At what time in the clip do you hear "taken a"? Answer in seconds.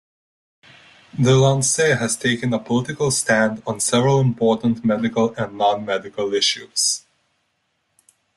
2.17-2.59